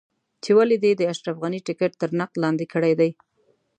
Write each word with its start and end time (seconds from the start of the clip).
چې 0.43 0.49
ولې 0.57 0.77
دې 0.83 0.91
د 0.97 1.01
اشرف 1.11 1.35
غني 1.43 1.59
ټکټ 1.67 1.91
تر 2.01 2.09
نقد 2.19 2.35
لاندې 2.43 2.65
کړی 2.73 2.93
دی. 2.99 3.11